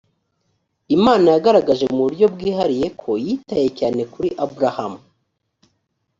imana 0.95 1.27
yagaragaje 1.35 1.85
mu 1.93 1.99
buryo 2.05 2.25
bwihariye 2.33 2.87
ko 3.01 3.09
yitaye 3.25 3.67
cyane 3.79 4.01
kuri 4.13 4.29
aburahamu 4.43 5.01